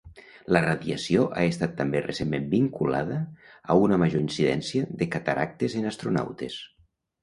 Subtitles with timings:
[0.55, 3.21] La radiació ha estat també recentment vinculada
[3.61, 6.63] a una major incidència de cataractes en astronautes.